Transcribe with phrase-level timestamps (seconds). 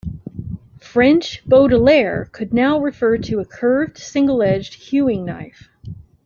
[0.79, 5.69] French "baudelaire" could now refer to a curved, single-edged hewing knife.